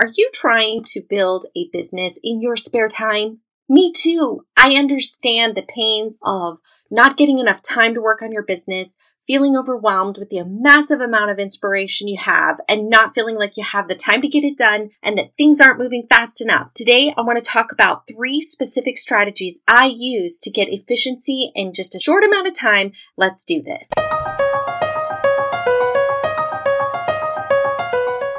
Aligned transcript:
are 0.00 0.10
you 0.14 0.30
trying 0.32 0.82
to 0.82 1.02
build 1.02 1.44
a 1.54 1.68
business 1.74 2.18
in 2.24 2.40
your 2.40 2.56
spare 2.56 2.88
time? 2.88 3.40
Me 3.68 3.92
too. 3.92 4.46
I 4.56 4.74
understand 4.74 5.54
the 5.54 5.62
pains 5.62 6.18
of 6.22 6.58
not 6.90 7.18
getting 7.18 7.38
enough 7.38 7.62
time 7.62 7.92
to 7.94 8.00
work 8.00 8.22
on 8.22 8.32
your 8.32 8.42
business, 8.42 8.96
feeling 9.26 9.54
overwhelmed 9.54 10.16
with 10.16 10.30
the 10.30 10.42
massive 10.42 11.00
amount 11.00 11.30
of 11.30 11.38
inspiration 11.38 12.08
you 12.08 12.16
have, 12.16 12.62
and 12.66 12.88
not 12.88 13.14
feeling 13.14 13.36
like 13.36 13.58
you 13.58 13.62
have 13.62 13.88
the 13.88 13.94
time 13.94 14.22
to 14.22 14.28
get 14.28 14.42
it 14.42 14.56
done 14.56 14.88
and 15.02 15.18
that 15.18 15.36
things 15.36 15.60
aren't 15.60 15.78
moving 15.78 16.06
fast 16.08 16.40
enough. 16.40 16.72
Today, 16.72 17.12
I 17.14 17.20
want 17.20 17.38
to 17.38 17.44
talk 17.44 17.70
about 17.70 18.08
three 18.08 18.40
specific 18.40 18.96
strategies 18.96 19.60
I 19.68 19.92
use 19.94 20.40
to 20.40 20.50
get 20.50 20.72
efficiency 20.72 21.52
in 21.54 21.74
just 21.74 21.94
a 21.94 22.00
short 22.00 22.24
amount 22.24 22.46
of 22.46 22.54
time. 22.54 22.92
Let's 23.18 23.44
do 23.44 23.62
this. 23.62 23.90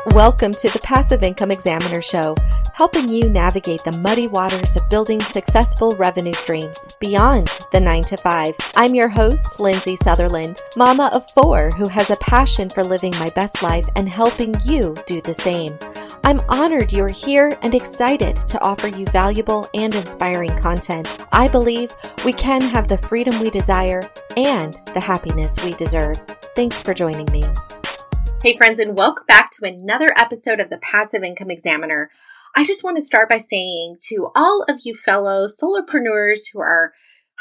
Welcome 0.08 0.52
to 0.54 0.70
the 0.70 0.80
Passive 0.80 1.22
Income 1.22 1.52
Examiner 1.52 2.02
Show, 2.02 2.36
helping 2.74 3.08
you 3.08 3.30
navigate 3.30 3.84
the 3.84 4.00
muddy 4.02 4.28
waters 4.28 4.76
of 4.76 4.90
building 4.90 5.20
successful 5.20 5.92
revenue 5.92 6.34
streams 6.34 6.98
beyond 7.00 7.48
the 7.72 7.80
9 7.80 8.02
to 8.06 8.18
5. 8.18 8.56
I'm 8.76 8.96
your 8.96 9.10
host, 9.10 9.60
Lindsay 9.60 9.96
Sutherland, 9.98 10.60
mama 10.76 11.12
of 11.14 11.30
four 11.30 11.70
who 11.78 11.88
has 11.88 12.10
a 12.10 12.16
passion 12.16 12.68
for 12.68 12.84
living 12.84 13.14
my 13.20 13.30
best 13.36 13.62
life 13.62 13.86
and 13.96 14.10
helping 14.10 14.56
you 14.66 14.96
do 15.06 15.22
the 15.22 15.36
same. 15.36 15.78
I'm 16.24 16.42
honored 16.50 16.92
you're 16.92 17.08
here 17.08 17.56
and 17.62 17.76
excited 17.76 18.38
to 18.48 18.62
offer 18.62 18.88
you 18.88 19.06
valuable 19.06 19.68
and 19.76 19.94
inspiring 19.94 20.58
content. 20.58 21.26
I 21.32 21.48
believe 21.48 21.92
we 22.26 22.34
can 22.34 22.62
have 22.62 22.88
the 22.88 22.98
freedom 22.98 23.40
we 23.40 23.52
desire 23.52 24.02
and 24.36 24.74
the 24.96 25.00
happiness 25.00 25.64
we 25.64 25.74
deserve. 25.74 26.18
Thanks 26.56 26.82
for 26.82 26.96
joining 26.96 27.32
me. 27.32 27.44
Hey, 28.44 28.58
friends, 28.58 28.80
and 28.80 28.98
welcome 28.98 29.26
back 29.28 29.52
to 29.52 29.68
another 29.68 30.12
episode 30.18 30.60
of 30.60 30.72
the 30.72 30.80
Passive 30.80 31.22
Income 31.22 31.52
Examiner. 31.52 32.10
I 32.56 32.64
just 32.64 32.84
want 32.84 32.98
to 32.98 33.04
start 33.04 33.30
by 33.30 33.38
saying 33.38 33.98
to 34.08 34.32
all 34.36 34.66
of 34.68 34.78
you 34.82 34.96
fellow 34.96 35.46
solopreneurs 35.46 36.52
who 36.52 36.60
are 36.60 36.92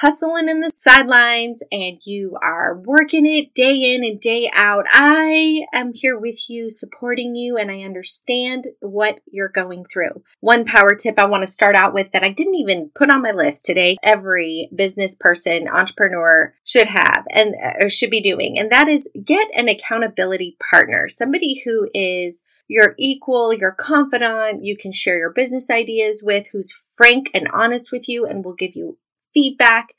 hustling 0.01 0.49
in 0.49 0.61
the 0.61 0.71
sidelines 0.71 1.63
and 1.71 1.99
you 2.05 2.37
are 2.43 2.81
working 2.87 3.27
it 3.27 3.55
day 3.55 3.95
in 3.95 4.03
and 4.03 4.19
day 4.19 4.51
out. 4.55 4.87
I 4.91 5.67
am 5.75 5.93
here 5.93 6.19
with 6.19 6.49
you, 6.49 6.71
supporting 6.71 7.37
you, 7.37 7.59
and 7.59 7.71
I 7.71 7.83
understand 7.83 8.69
what 8.81 9.21
you're 9.31 9.49
going 9.49 9.85
through. 9.85 10.23
One 10.41 10.65
power 10.65 10.95
tip 10.95 11.19
I 11.19 11.27
want 11.27 11.43
to 11.43 11.47
start 11.47 11.77
out 11.77 11.93
with 11.93 12.13
that 12.13 12.25
I 12.25 12.31
didn't 12.31 12.55
even 12.55 12.91
put 12.95 13.11
on 13.11 13.23
my 13.23 13.31
list 13.31 13.67
today, 13.67 13.99
every 14.03 14.71
business 14.75 15.15
person, 15.15 15.69
entrepreneur 15.69 16.55
should 16.65 16.89
have 16.89 17.27
and 17.31 17.55
or 17.81 17.87
uh, 17.87 17.89
should 17.91 18.11
be 18.11 18.23
doing, 18.23 18.59
and 18.59 18.73
that 18.73 18.89
is 18.89 19.09
get 19.23 19.49
an 19.55 19.69
accountability 19.69 20.57
partner, 20.71 21.09
somebody 21.09 21.63
who 21.65 21.91
is 21.93 22.43
your 22.69 22.95
equal, 22.99 23.53
your 23.53 23.73
confidant, 23.73 24.65
you 24.65 24.77
can 24.77 24.93
share 24.93 25.19
your 25.19 25.33
business 25.33 25.69
ideas 25.69 26.23
with, 26.25 26.47
who's 26.53 26.73
frank 26.95 27.29
and 27.35 27.49
honest 27.53 27.91
with 27.91 28.09
you 28.09 28.25
and 28.25 28.45
will 28.45 28.55
give 28.55 28.77
you 28.77 28.97
feedback. 29.33 29.95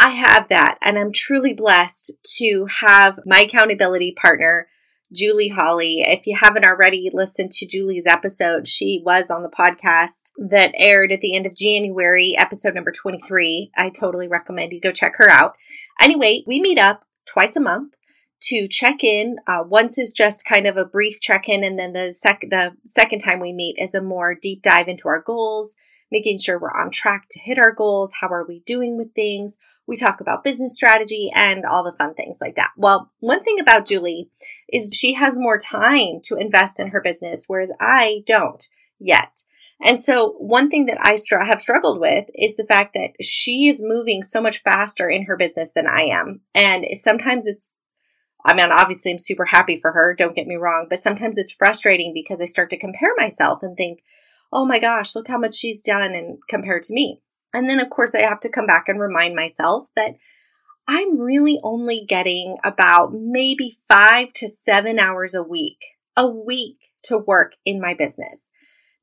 I 0.00 0.10
have 0.10 0.48
that, 0.48 0.78
and 0.80 0.96
I'm 0.96 1.12
truly 1.12 1.52
blessed 1.52 2.12
to 2.36 2.66
have 2.80 3.18
my 3.26 3.40
accountability 3.40 4.14
partner, 4.16 4.68
Julie 5.12 5.48
Holly. 5.48 6.04
If 6.06 6.26
you 6.26 6.36
haven't 6.40 6.64
already 6.64 7.10
listened 7.12 7.50
to 7.52 7.66
Julie's 7.66 8.06
episode, 8.06 8.68
she 8.68 9.02
was 9.04 9.28
on 9.28 9.42
the 9.42 9.50
podcast 9.50 10.30
that 10.38 10.72
aired 10.76 11.10
at 11.10 11.20
the 11.20 11.34
end 11.34 11.46
of 11.46 11.56
January, 11.56 12.36
episode 12.38 12.74
number 12.74 12.92
23. 12.92 13.72
I 13.76 13.90
totally 13.90 14.28
recommend 14.28 14.72
you 14.72 14.80
go 14.80 14.92
check 14.92 15.14
her 15.16 15.28
out. 15.28 15.56
Anyway, 16.00 16.44
we 16.46 16.60
meet 16.60 16.78
up 16.78 17.04
twice 17.26 17.56
a 17.56 17.60
month 17.60 17.94
to 18.42 18.68
check 18.68 19.02
in. 19.02 19.36
Uh, 19.46 19.64
once 19.66 19.98
is 19.98 20.12
just 20.12 20.44
kind 20.44 20.66
of 20.66 20.76
a 20.76 20.84
brief 20.84 21.20
check 21.20 21.48
in, 21.48 21.64
and 21.64 21.78
then 21.78 21.92
the 21.92 22.12
sec 22.12 22.42
the 22.48 22.76
second 22.84 23.20
time 23.20 23.40
we 23.40 23.52
meet 23.52 23.76
is 23.78 23.94
a 23.94 24.02
more 24.02 24.34
deep 24.40 24.62
dive 24.62 24.88
into 24.88 25.08
our 25.08 25.20
goals, 25.20 25.74
making 26.10 26.38
sure 26.38 26.58
we're 26.58 26.70
on 26.70 26.90
track 26.90 27.26
to 27.30 27.40
hit 27.40 27.58
our 27.58 27.72
goals. 27.72 28.14
How 28.20 28.28
are 28.28 28.46
we 28.46 28.60
doing 28.66 28.96
with 28.96 29.14
things? 29.14 29.56
We 29.86 29.96
talk 29.96 30.20
about 30.20 30.44
business 30.44 30.74
strategy 30.74 31.30
and 31.34 31.64
all 31.64 31.82
the 31.82 31.92
fun 31.92 32.14
things 32.14 32.38
like 32.40 32.56
that. 32.56 32.72
Well, 32.76 33.12
one 33.20 33.42
thing 33.42 33.58
about 33.60 33.86
Julie 33.86 34.30
is 34.68 34.90
she 34.92 35.14
has 35.14 35.38
more 35.38 35.58
time 35.58 36.20
to 36.24 36.36
invest 36.36 36.78
in 36.78 36.88
her 36.88 37.00
business, 37.00 37.44
whereas 37.46 37.72
I 37.80 38.22
don't 38.26 38.66
yet. 38.98 39.42
And 39.80 40.02
so, 40.02 40.32
one 40.38 40.70
thing 40.70 40.86
that 40.86 40.98
I 41.00 41.16
str- 41.16 41.38
have 41.38 41.60
struggled 41.60 42.00
with 42.00 42.26
is 42.34 42.56
the 42.56 42.66
fact 42.66 42.94
that 42.94 43.24
she 43.24 43.68
is 43.68 43.80
moving 43.82 44.24
so 44.24 44.42
much 44.42 44.58
faster 44.58 45.08
in 45.08 45.26
her 45.26 45.36
business 45.36 45.70
than 45.72 45.86
I 45.86 46.02
am. 46.02 46.40
And 46.52 46.84
sometimes 46.94 47.46
it's, 47.46 47.74
I 48.44 48.54
mean, 48.54 48.72
obviously, 48.72 49.12
I'm 49.12 49.20
super 49.20 49.44
happy 49.44 49.78
for 49.78 49.92
her, 49.92 50.14
don't 50.14 50.34
get 50.34 50.48
me 50.48 50.56
wrong, 50.56 50.86
but 50.90 50.98
sometimes 50.98 51.38
it's 51.38 51.52
frustrating 51.52 52.12
because 52.12 52.40
I 52.40 52.46
start 52.46 52.70
to 52.70 52.78
compare 52.78 53.12
myself 53.16 53.62
and 53.62 53.76
think, 53.76 54.00
oh 54.52 54.64
my 54.64 54.78
gosh, 54.78 55.14
look 55.14 55.28
how 55.28 55.38
much 55.38 55.54
she's 55.54 55.80
done 55.80 56.14
and 56.14 56.38
compared 56.48 56.82
to 56.84 56.94
me. 56.94 57.20
And 57.52 57.68
then, 57.68 57.80
of 57.80 57.90
course, 57.90 58.14
I 58.14 58.20
have 58.20 58.40
to 58.40 58.50
come 58.50 58.66
back 58.66 58.88
and 58.88 59.00
remind 59.00 59.34
myself 59.34 59.86
that 59.96 60.16
I'm 60.86 61.20
really 61.20 61.60
only 61.62 62.04
getting 62.06 62.56
about 62.64 63.12
maybe 63.12 63.78
five 63.88 64.32
to 64.34 64.48
seven 64.48 64.98
hours 64.98 65.34
a 65.34 65.42
week, 65.42 65.78
a 66.16 66.26
week 66.26 66.76
to 67.04 67.18
work 67.18 67.52
in 67.64 67.80
my 67.80 67.94
business. 67.94 68.48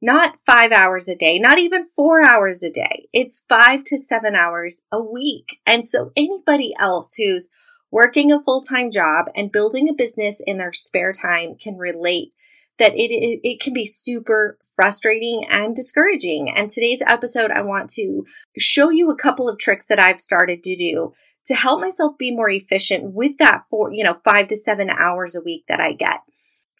Not 0.01 0.35
five 0.45 0.71
hours 0.71 1.07
a 1.07 1.15
day, 1.15 1.39
not 1.39 1.57
even 1.57 1.87
four 1.95 2.23
hours 2.23 2.63
a 2.63 2.71
day. 2.71 3.07
It's 3.13 3.45
five 3.47 3.83
to 3.85 3.97
seven 3.97 4.35
hours 4.35 4.83
a 4.91 5.01
week. 5.01 5.59
And 5.65 5.87
so 5.87 6.11
anybody 6.15 6.73
else 6.79 7.13
who's 7.15 7.49
working 7.91 8.31
a 8.31 8.41
full 8.41 8.61
time 8.61 8.91
job 8.91 9.27
and 9.35 9.51
building 9.51 9.87
a 9.87 9.93
business 9.93 10.41
in 10.45 10.57
their 10.57 10.73
spare 10.73 11.13
time 11.13 11.55
can 11.55 11.77
relate 11.77 12.33
that 12.79 12.93
it, 12.93 13.11
it, 13.11 13.39
it 13.43 13.59
can 13.59 13.73
be 13.73 13.85
super 13.85 14.57
frustrating 14.75 15.45
and 15.49 15.75
discouraging. 15.75 16.51
And 16.53 16.69
today's 16.69 17.01
episode, 17.05 17.51
I 17.51 17.61
want 17.61 17.89
to 17.91 18.25
show 18.57 18.89
you 18.89 19.09
a 19.09 19.15
couple 19.15 19.47
of 19.47 19.57
tricks 19.57 19.85
that 19.87 19.99
I've 19.99 20.19
started 20.19 20.63
to 20.63 20.75
do 20.75 21.13
to 21.45 21.55
help 21.55 21.79
myself 21.79 22.17
be 22.17 22.35
more 22.35 22.49
efficient 22.49 23.13
with 23.13 23.37
that 23.37 23.63
four, 23.69 23.93
you 23.93 24.03
know, 24.03 24.19
five 24.25 24.47
to 24.47 24.55
seven 24.55 24.89
hours 24.89 25.35
a 25.35 25.43
week 25.43 25.63
that 25.67 25.79
I 25.79 25.93
get. 25.93 26.21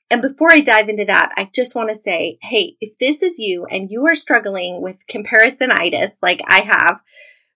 And 0.10 0.22
before 0.22 0.52
I 0.52 0.62
dive 0.62 0.90
into 0.90 1.06
that, 1.06 1.32
I 1.36 1.50
just 1.54 1.76
want 1.76 1.90
to 1.90 1.96
say, 1.96 2.38
hey, 2.44 2.76
if 2.80 2.98
this 3.00 3.24
is 3.24 3.40
you 3.40 3.66
and 3.66 3.90
you 3.90 4.06
are 4.06 4.16
struggling 4.16 4.82
with 4.82 4.98
comparisonitis 5.10 6.12
like 6.22 6.42
I 6.48 6.62
have, 6.62 7.02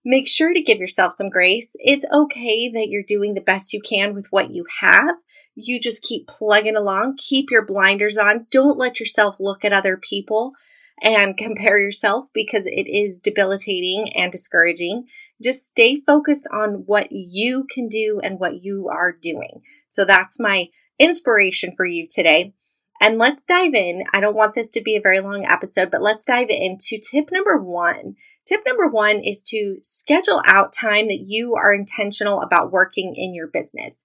make 0.03 0.27
sure 0.27 0.53
to 0.53 0.61
give 0.61 0.79
yourself 0.79 1.13
some 1.13 1.29
grace. 1.29 1.71
It's 1.75 2.05
okay 2.11 2.69
that 2.69 2.87
you're 2.89 3.03
doing 3.05 3.33
the 3.33 3.41
best 3.41 3.73
you 3.73 3.81
can 3.81 4.15
with 4.15 4.27
what 4.31 4.51
you 4.51 4.65
have 4.79 5.15
you 5.61 5.79
just 5.79 6.01
keep 6.01 6.27
plugging 6.27 6.75
along, 6.75 7.17
keep 7.17 7.51
your 7.51 7.65
blinders 7.65 8.17
on. 8.17 8.47
Don't 8.51 8.77
let 8.77 8.99
yourself 8.99 9.39
look 9.39 9.63
at 9.63 9.73
other 9.73 9.97
people 9.97 10.53
and 11.01 11.37
compare 11.37 11.79
yourself 11.79 12.29
because 12.33 12.65
it 12.65 12.87
is 12.87 13.19
debilitating 13.19 14.11
and 14.15 14.31
discouraging. 14.31 15.05
Just 15.41 15.65
stay 15.65 16.01
focused 16.01 16.47
on 16.51 16.83
what 16.85 17.11
you 17.11 17.65
can 17.69 17.87
do 17.87 18.19
and 18.23 18.39
what 18.39 18.61
you 18.63 18.89
are 18.89 19.11
doing. 19.11 19.61
So 19.87 20.03
that's 20.03 20.39
my 20.39 20.67
inspiration 20.99 21.73
for 21.75 21.85
you 21.85 22.07
today. 22.09 22.53
And 23.01 23.17
let's 23.17 23.45
dive 23.45 23.73
in. 23.73 24.03
I 24.13 24.19
don't 24.19 24.35
want 24.35 24.55
this 24.55 24.69
to 24.71 24.81
be 24.81 24.97
a 24.97 25.01
very 25.01 25.21
long 25.21 25.45
episode, 25.45 25.89
but 25.89 26.01
let's 26.01 26.25
dive 26.25 26.49
into 26.49 26.99
tip 26.99 27.29
number 27.31 27.57
one. 27.57 28.15
Tip 28.45 28.63
number 28.65 28.87
one 28.87 29.21
is 29.23 29.41
to 29.43 29.77
schedule 29.81 30.41
out 30.45 30.73
time 30.73 31.07
that 31.07 31.23
you 31.25 31.55
are 31.55 31.73
intentional 31.73 32.41
about 32.41 32.73
working 32.73 33.13
in 33.15 33.33
your 33.33 33.47
business 33.47 34.03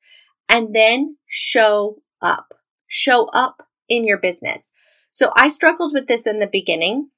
and 0.49 0.75
then 0.75 1.17
show 1.27 2.03
up. 2.21 2.55
Show 2.87 3.27
up 3.27 3.69
in 3.89 4.05
your 4.05 4.19
business. 4.19 4.71
So 5.11 5.33
I 5.37 5.49
struggled 5.49 5.93
with 5.93 6.07
this 6.07 6.27
in 6.27 6.39
the 6.39 6.47
beginning. 6.47 7.11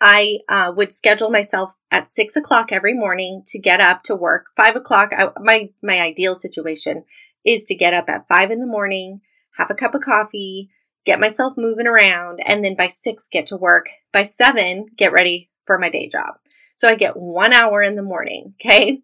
I 0.00 0.40
uh, 0.48 0.72
would 0.76 0.92
schedule 0.92 1.30
myself 1.30 1.76
at 1.90 2.08
six 2.08 2.36
o'clock 2.36 2.70
every 2.70 2.94
morning 2.94 3.42
to 3.48 3.58
get 3.58 3.80
up 3.80 4.02
to 4.04 4.14
work. 4.14 4.46
Five 4.56 4.76
o'clock, 4.76 5.12
I, 5.16 5.30
my 5.40 5.70
my 5.82 6.00
ideal 6.00 6.34
situation 6.34 7.04
is 7.44 7.64
to 7.64 7.74
get 7.74 7.94
up 7.94 8.08
at 8.08 8.28
five 8.28 8.50
in 8.50 8.60
the 8.60 8.66
morning, 8.66 9.20
have 9.56 9.70
a 9.70 9.74
cup 9.74 9.94
of 9.94 10.02
coffee, 10.02 10.70
get 11.04 11.20
myself 11.20 11.54
moving 11.56 11.86
around, 11.86 12.40
and 12.46 12.64
then 12.64 12.76
by 12.76 12.86
six 12.88 13.28
get 13.30 13.46
to 13.48 13.56
work. 13.56 13.86
By 14.12 14.22
seven, 14.22 14.86
get 14.96 15.12
ready 15.12 15.50
for 15.64 15.78
my 15.78 15.88
day 15.88 16.08
job. 16.08 16.34
So 16.76 16.88
I 16.88 16.94
get 16.94 17.16
one 17.16 17.52
hour 17.52 17.82
in 17.82 17.96
the 17.96 18.02
morning. 18.02 18.54
Okay, 18.60 19.02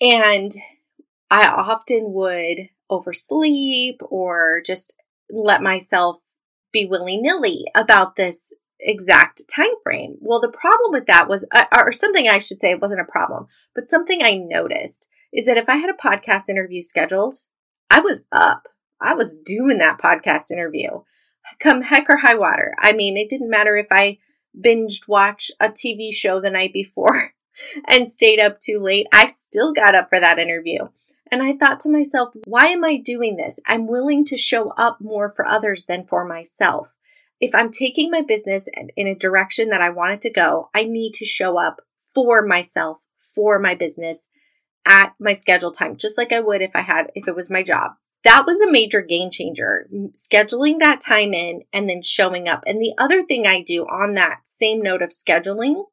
and 0.00 0.52
I 1.30 1.48
often 1.48 2.12
would 2.12 2.68
oversleep 2.88 4.00
or 4.08 4.60
just 4.64 4.96
let 5.30 5.62
myself 5.62 6.18
be 6.72 6.86
willy-nilly 6.86 7.64
about 7.74 8.16
this 8.16 8.54
exact 8.80 9.42
time 9.54 9.74
frame. 9.82 10.16
Well, 10.20 10.40
the 10.40 10.48
problem 10.48 10.92
with 10.92 11.06
that 11.06 11.28
was 11.28 11.46
uh, 11.52 11.64
or 11.76 11.92
something 11.92 12.28
I 12.28 12.38
should 12.38 12.60
say 12.60 12.70
it 12.70 12.80
wasn't 12.80 13.00
a 13.00 13.10
problem, 13.10 13.46
but 13.74 13.88
something 13.88 14.22
I 14.22 14.34
noticed 14.34 15.08
is 15.32 15.46
that 15.46 15.56
if 15.56 15.68
I 15.68 15.76
had 15.76 15.90
a 15.90 15.94
podcast 15.94 16.48
interview 16.48 16.80
scheduled, 16.80 17.34
I 17.90 18.00
was 18.00 18.26
up. 18.32 18.68
I 19.00 19.14
was 19.14 19.36
doing 19.36 19.78
that 19.78 20.00
podcast 20.00 20.50
interview. 20.50 21.02
Come 21.60 21.82
heck 21.82 22.08
or 22.08 22.18
high 22.18 22.34
water. 22.34 22.74
I 22.78 22.92
mean, 22.92 23.16
it 23.16 23.28
didn't 23.28 23.50
matter 23.50 23.76
if 23.76 23.86
I 23.90 24.18
binged 24.58 25.08
watch 25.08 25.50
a 25.60 25.68
TV 25.68 26.12
show 26.12 26.40
the 26.40 26.50
night 26.50 26.72
before 26.72 27.34
and 27.88 28.08
stayed 28.08 28.40
up 28.40 28.58
too 28.58 28.80
late. 28.80 29.06
I 29.12 29.26
still 29.26 29.72
got 29.72 29.94
up 29.94 30.08
for 30.08 30.20
that 30.20 30.38
interview. 30.38 30.88
And 31.30 31.42
I 31.42 31.56
thought 31.56 31.80
to 31.80 31.90
myself, 31.90 32.34
why 32.44 32.66
am 32.66 32.84
I 32.84 32.96
doing 32.96 33.36
this? 33.36 33.58
I'm 33.66 33.86
willing 33.86 34.24
to 34.26 34.36
show 34.36 34.70
up 34.70 35.00
more 35.00 35.30
for 35.30 35.46
others 35.46 35.86
than 35.86 36.06
for 36.06 36.24
myself. 36.24 36.92
if 37.40 37.54
I'm 37.54 37.70
taking 37.70 38.10
my 38.10 38.22
business 38.22 38.68
in 38.96 39.06
a 39.06 39.14
direction 39.14 39.68
that 39.68 39.82
I 39.82 39.90
want 39.90 40.12
it 40.12 40.20
to 40.22 40.30
go, 40.30 40.70
I 40.74 40.84
need 40.84 41.12
to 41.14 41.24
show 41.24 41.58
up 41.58 41.82
for 42.14 42.44
myself, 42.46 43.02
for 43.34 43.58
my 43.58 43.74
business 43.74 44.26
at 44.86 45.12
my 45.18 45.34
scheduled 45.34 45.74
time, 45.74 45.96
just 45.96 46.16
like 46.16 46.32
I 46.32 46.40
would 46.40 46.62
if 46.62 46.70
I 46.74 46.82
had, 46.82 47.10
if 47.14 47.28
it 47.28 47.36
was 47.36 47.50
my 47.50 47.62
job. 47.62 47.92
That 48.24 48.44
was 48.46 48.60
a 48.60 48.70
major 48.70 49.02
game 49.02 49.30
changer, 49.30 49.88
scheduling 50.14 50.78
that 50.80 51.00
time 51.00 51.32
in 51.34 51.62
and 51.72 51.88
then 51.88 52.02
showing 52.02 52.48
up. 52.48 52.62
And 52.66 52.80
the 52.80 52.94
other 52.98 53.22
thing 53.22 53.46
I 53.46 53.60
do 53.60 53.84
on 53.84 54.14
that 54.14 54.40
same 54.44 54.82
note 54.82 55.02
of 55.02 55.10
scheduling 55.10 55.84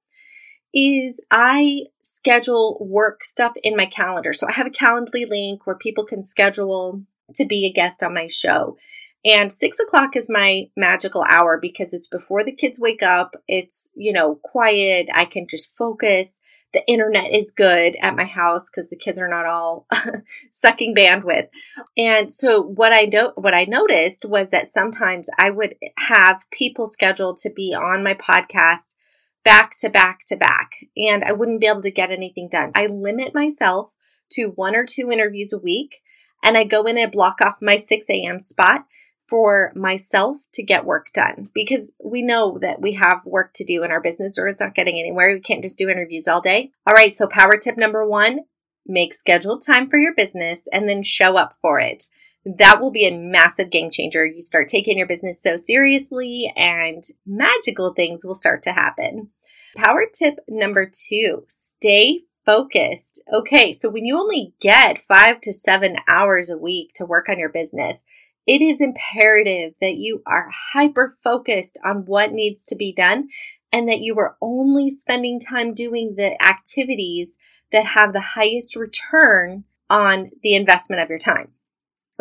is 0.73 1.21
I 1.29 1.83
schedule 2.01 2.77
work 2.81 3.23
stuff 3.23 3.53
in 3.61 3.75
my 3.75 3.85
calendar. 3.85 4.33
So 4.33 4.47
I 4.47 4.53
have 4.53 4.67
a 4.67 4.71
Calendly 4.71 5.29
link 5.29 5.67
where 5.67 5.75
people 5.75 6.05
can 6.05 6.23
schedule 6.23 7.03
to 7.35 7.45
be 7.45 7.65
a 7.65 7.71
guest 7.73 8.01
on 8.01 8.13
my 8.13 8.27
show. 8.27 8.77
And 9.25 9.53
six 9.53 9.79
o'clock 9.79 10.15
is 10.15 10.29
my 10.29 10.69
magical 10.75 11.23
hour 11.29 11.57
because 11.61 11.93
it's 11.93 12.07
before 12.07 12.43
the 12.43 12.51
kids 12.51 12.79
wake 12.79 13.03
up. 13.03 13.35
It's, 13.47 13.91
you 13.95 14.11
know, 14.11 14.39
quiet. 14.43 15.07
I 15.13 15.25
can 15.25 15.47
just 15.47 15.77
focus. 15.77 16.41
The 16.73 16.85
internet 16.87 17.31
is 17.31 17.53
good 17.55 17.95
at 18.01 18.15
my 18.15 18.25
house 18.25 18.69
because 18.69 18.89
the 18.89 18.97
kids 18.97 19.19
are 19.19 19.29
not 19.29 19.45
all 19.45 19.85
sucking 20.51 20.95
bandwidth. 20.95 21.47
And 21.95 22.33
so 22.33 22.63
what 22.63 22.91
I 22.91 23.01
know, 23.01 23.31
what 23.35 23.53
I 23.53 23.65
noticed 23.65 24.25
was 24.25 24.49
that 24.49 24.67
sometimes 24.67 25.29
I 25.37 25.51
would 25.51 25.75
have 25.97 26.43
people 26.51 26.87
scheduled 26.87 27.37
to 27.37 27.51
be 27.51 27.75
on 27.75 28.03
my 28.03 28.15
podcast 28.15 28.95
back 29.43 29.77
to 29.77 29.89
back 29.89 30.25
to 30.27 30.35
back, 30.35 30.71
and 30.95 31.23
I 31.23 31.31
wouldn't 31.31 31.61
be 31.61 31.67
able 31.67 31.81
to 31.83 31.91
get 31.91 32.11
anything 32.11 32.47
done. 32.49 32.71
I 32.75 32.87
limit 32.87 33.33
myself 33.33 33.91
to 34.31 34.47
one 34.47 34.75
or 34.75 34.85
two 34.85 35.11
interviews 35.11 35.53
a 35.53 35.57
week, 35.57 36.01
and 36.43 36.57
I 36.57 36.63
go 36.63 36.83
in 36.83 36.97
and 36.97 37.11
block 37.11 37.41
off 37.41 37.61
my 37.61 37.77
6 37.77 38.09
a.m. 38.09 38.39
spot 38.39 38.85
for 39.27 39.71
myself 39.75 40.37
to 40.53 40.61
get 40.61 40.85
work 40.85 41.11
done 41.13 41.49
because 41.53 41.93
we 42.03 42.21
know 42.21 42.57
that 42.59 42.81
we 42.81 42.93
have 42.93 43.25
work 43.25 43.53
to 43.55 43.63
do 43.63 43.83
in 43.83 43.91
our 43.91 44.01
business 44.01 44.37
or 44.37 44.47
it's 44.47 44.59
not 44.59 44.75
getting 44.75 44.99
anywhere. 44.99 45.33
We 45.33 45.39
can't 45.39 45.63
just 45.63 45.77
do 45.77 45.89
interviews 45.89 46.27
all 46.27 46.41
day. 46.41 46.71
All 46.85 46.93
right, 46.93 47.11
so 47.11 47.27
power 47.27 47.57
tip 47.57 47.77
number 47.77 48.05
one 48.05 48.41
make 48.85 49.13
scheduled 49.13 49.65
time 49.65 49.89
for 49.89 49.97
your 49.97 50.13
business 50.13 50.67
and 50.71 50.89
then 50.89 51.03
show 51.03 51.37
up 51.37 51.55
for 51.61 51.79
it 51.79 52.05
that 52.45 52.81
will 52.81 52.91
be 52.91 53.07
a 53.07 53.17
massive 53.17 53.69
game 53.69 53.89
changer. 53.89 54.25
You 54.25 54.41
start 54.41 54.67
taking 54.67 54.97
your 54.97 55.07
business 55.07 55.41
so 55.41 55.55
seriously, 55.55 56.51
and 56.55 57.03
magical 57.25 57.93
things 57.93 58.23
will 58.25 58.35
start 58.35 58.63
to 58.63 58.73
happen. 58.73 59.29
Power 59.75 60.05
tip 60.11 60.39
number 60.47 60.89
two 60.91 61.45
stay 61.47 62.23
focused. 62.45 63.21
Okay, 63.33 63.71
so 63.71 63.89
when 63.89 64.05
you 64.05 64.17
only 64.17 64.53
get 64.59 64.99
five 64.99 65.41
to 65.41 65.53
seven 65.53 65.97
hours 66.07 66.49
a 66.49 66.57
week 66.57 66.91
to 66.95 67.05
work 67.05 67.29
on 67.29 67.39
your 67.39 67.49
business, 67.49 68.03
it 68.45 68.61
is 68.61 68.81
imperative 68.81 69.73
that 69.79 69.95
you 69.95 70.21
are 70.25 70.49
hyper 70.73 71.15
focused 71.23 71.79
on 71.83 72.05
what 72.05 72.33
needs 72.33 72.65
to 72.65 72.75
be 72.75 72.93
done 72.93 73.29
and 73.71 73.87
that 73.87 74.01
you 74.01 74.19
are 74.19 74.35
only 74.41 74.89
spending 74.89 75.39
time 75.39 75.73
doing 75.73 76.15
the 76.15 76.41
activities 76.45 77.37
that 77.71 77.87
have 77.87 78.13
the 78.13 78.19
highest 78.35 78.75
return 78.75 79.63
on 79.89 80.29
the 80.43 80.53
investment 80.53 81.01
of 81.01 81.09
your 81.09 81.19
time. 81.19 81.53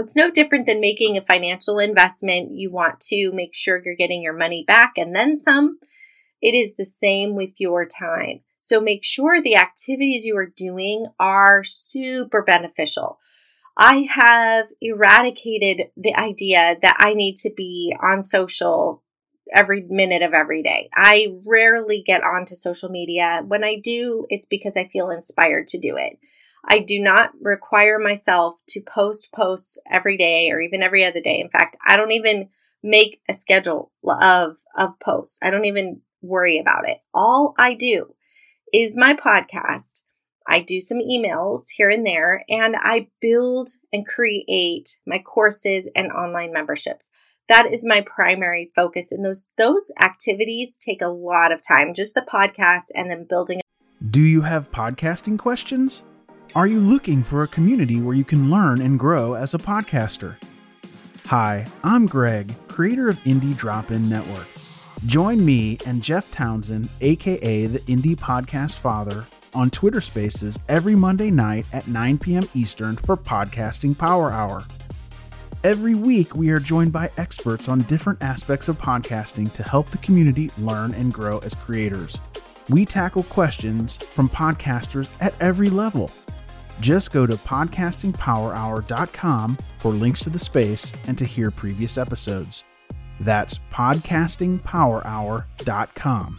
It's 0.02 0.16
no 0.16 0.32
different 0.32 0.66
than 0.66 0.81
making 0.81 1.16
a 1.16 1.22
financial 1.22 1.78
investment. 1.78 2.58
You 2.58 2.72
want 2.72 2.99
to 3.02 3.31
make 3.32 3.54
sure 3.54 3.81
you're 3.84 3.94
getting 3.94 4.20
your 4.20 4.37
money 4.37 4.64
back 4.66 4.94
and 4.96 5.14
then 5.14 5.37
some. 5.37 5.78
It 6.40 6.54
is 6.54 6.75
the 6.75 6.84
same 6.84 7.37
with 7.37 7.60
your 7.60 7.87
time. 7.87 8.40
So 8.60 8.81
make 8.81 9.04
sure 9.04 9.40
the 9.40 9.54
activities 9.54 10.25
you 10.25 10.37
are 10.37 10.52
doing 10.56 11.06
are 11.20 11.62
super 11.62 12.43
beneficial. 12.43 13.20
I 13.76 14.08
have 14.12 14.66
eradicated 14.81 15.90
the 15.96 16.16
idea 16.16 16.76
that 16.82 16.96
I 16.99 17.14
need 17.14 17.37
to 17.38 17.50
be 17.56 17.94
on 18.02 18.25
social 18.25 19.04
every 19.54 19.82
minute 19.88 20.22
of 20.22 20.34
every 20.34 20.64
day. 20.64 20.88
I 20.93 21.28
rarely 21.46 22.02
get 22.04 22.25
onto 22.25 22.56
social 22.56 22.88
media. 22.88 23.43
When 23.46 23.62
I 23.62 23.76
do, 23.76 24.26
it's 24.31 24.46
because 24.46 24.76
I 24.76 24.88
feel 24.88 25.10
inspired 25.10 25.69
to 25.69 25.78
do 25.78 25.96
it. 25.96 26.19
I 26.64 26.79
do 26.79 27.00
not 27.00 27.31
require 27.41 27.99
myself 27.99 28.56
to 28.69 28.81
post 28.81 29.32
posts 29.32 29.79
every 29.91 30.17
day 30.17 30.50
or 30.50 30.61
even 30.61 30.82
every 30.82 31.05
other 31.05 31.20
day. 31.20 31.41
In 31.41 31.49
fact, 31.49 31.76
I 31.87 31.97
don't 31.97 32.12
even 32.12 32.49
make 32.82 33.20
a 33.29 33.35
schedule 33.35 33.93
of 34.05 34.59
of 34.76 34.99
posts. 35.00 35.38
I 35.43 35.50
don't 35.50 35.64
even 35.64 36.03
worry 36.20 36.59
about 36.59 36.88
it. 36.88 36.99
All 37.12 37.55
I 37.59 37.75
do 37.75 38.14
is 38.73 38.97
my 38.97 39.14
podcast. 39.14 40.05
I 40.49 40.61
do 40.61 40.81
some 40.81 40.99
emails 40.99 41.62
here 41.76 41.91
and 41.91 42.06
there 42.06 42.44
and 42.49 42.75
I 42.76 43.09
build 43.20 43.69
and 43.93 44.06
create 44.06 44.99
my 45.06 45.19
courses 45.19 45.88
and 45.94 46.11
online 46.11 46.53
memberships. 46.53 47.09
That 47.49 47.73
is 47.73 47.85
my 47.85 48.00
primary 48.00 48.70
focus 48.75 49.12
and 49.12 49.25
those 49.25 49.49
those 49.59 49.93
activities 50.00 50.76
take 50.76 51.03
a 51.03 51.09
lot 51.09 51.53
of 51.53 51.61
time, 51.67 51.94
just 51.94 52.14
the 52.14 52.23
podcast 52.23 52.87
and 52.94 53.11
then 53.11 53.26
building 53.29 53.61
Do 54.11 54.23
you 54.23 54.43
have 54.43 54.70
podcasting 54.73 55.38
questions? 55.38 56.03
Are 56.54 56.66
you 56.66 56.81
looking 56.81 57.22
for 57.22 57.43
a 57.43 57.49
community 57.49 58.02
where 58.02 58.14
you 58.14 58.25
can 58.25 58.50
learn 58.50 58.82
and 58.82 58.99
grow 58.99 59.32
as 59.32 59.54
a 59.54 59.58
podcaster? 59.58 60.37
Hi, 61.28 61.66
I'm 61.82 62.04
Greg, 62.04 62.54
creator 62.69 63.08
of 63.08 63.16
Indie 63.20 63.56
Drop 63.56 63.90
In 63.90 64.06
Network. 64.06 64.46
Join 65.06 65.43
me 65.43 65.78
and 65.87 66.02
Jeff 66.02 66.31
Townsend, 66.31 66.90
aka 67.00 67.64
the 67.64 67.78
Indie 67.81 68.14
Podcast 68.14 68.81
Father, 68.81 69.26
on 69.54 69.70
Twitter 69.70 70.02
Spaces 70.02 70.58
every 70.69 70.94
Monday 70.94 71.31
night 71.31 71.64
at 71.72 71.88
9 71.88 72.19
p.m. 72.19 72.46
Eastern 72.52 72.96
for 72.96 73.16
Podcasting 73.16 73.96
Power 73.96 74.31
Hour. 74.31 74.62
Every 75.64 75.94
week, 75.94 76.37
we 76.37 76.50
are 76.50 76.60
joined 76.60 76.93
by 76.93 77.10
experts 77.16 77.66
on 77.66 77.78
different 77.78 78.22
aspects 78.22 78.69
of 78.69 78.76
podcasting 78.76 79.50
to 79.54 79.62
help 79.62 79.88
the 79.88 79.99
community 79.99 80.50
learn 80.58 80.93
and 80.93 81.14
grow 81.14 81.38
as 81.38 81.54
creators. 81.54 82.20
We 82.69 82.84
tackle 82.84 83.22
questions 83.25 83.96
from 83.96 84.28
podcasters 84.28 85.08
at 85.20 85.32
every 85.40 85.70
level 85.70 86.10
just 86.81 87.13
go 87.13 87.27
to 87.27 87.37
podcastingpowerhour.com 87.37 89.59
for 89.79 89.93
links 89.93 90.25
to 90.25 90.31
the 90.31 90.39
space 90.39 90.93
and 91.07 91.19
to 91.19 91.25
hear 91.25 91.51
previous 91.51 91.99
episodes. 91.99 92.65
That's 93.21 93.59
podcastingpowerhour.com. 93.71 96.39